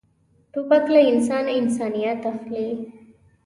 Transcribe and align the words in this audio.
توپک 0.53 0.85
له 0.93 0.99
انسان 1.11 1.45
انسانیت 1.59 2.21
اخلي. 2.31 2.67